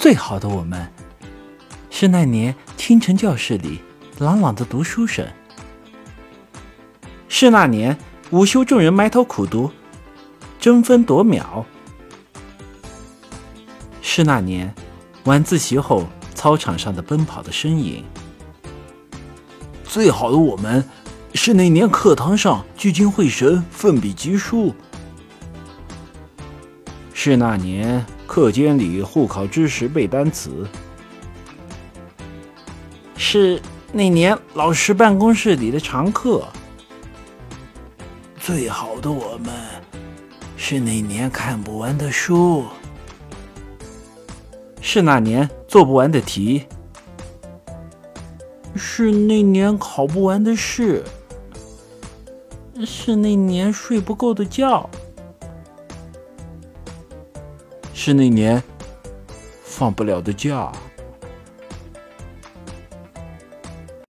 [0.00, 0.90] 最好的我们，
[1.90, 3.82] 是那年清晨教室里
[4.18, 5.26] 朗朗的读书声；
[7.28, 7.98] 是那年
[8.30, 9.70] 午休众人埋头苦读，
[10.58, 11.66] 争分夺秒；
[14.00, 14.74] 是那年
[15.24, 18.02] 晚自习后操场上的奔跑的身影。
[19.84, 20.82] 最好的我们，
[21.34, 24.72] 是那年课堂上聚精会神、奋笔疾书；
[27.12, 30.50] 是那年课间里互考知识、背单词；
[33.16, 33.60] 是
[33.92, 36.46] 那年老师办公室里的常客。
[38.38, 39.52] 最好的我们，
[40.56, 42.62] 是那年看不完的书；
[44.80, 46.66] 是那年做不完的题。
[48.76, 51.02] 是那年考不完的试，
[52.86, 54.88] 是那年睡不够的觉，
[58.02, 58.62] 是那年
[59.62, 60.72] 放不了的假。